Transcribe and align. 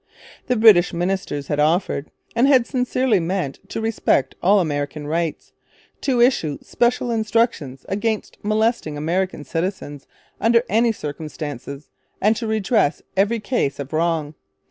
The 0.47 0.55
British 0.55 0.93
ministers 0.95 1.45
had 1.47 1.59
offered, 1.59 2.09
and 2.35 2.47
had 2.47 2.65
sincerely 2.65 3.19
meant, 3.19 3.59
to 3.69 3.79
respect 3.79 4.33
all 4.41 4.59
American 4.59 5.05
rights, 5.05 5.51
to 6.01 6.19
issue 6.19 6.57
special 6.63 7.11
instructions 7.11 7.85
against 7.87 8.39
molesting 8.41 8.97
American 8.97 9.43
citizens 9.43 10.07
under 10.39 10.63
any 10.67 10.91
circumstances, 10.91 11.91
and 12.19 12.35
to 12.35 12.47
redress 12.47 13.03
every 13.15 13.39
case 13.39 13.77
of 13.79 13.93
wrong. 13.93 14.33